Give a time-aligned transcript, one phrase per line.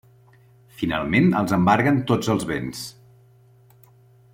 [0.79, 2.83] Finalment els embarguen tots els béns.